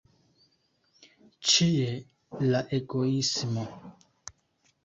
Ĉie, 1.51 1.91
la 2.53 2.65
egoismo! 2.79 3.71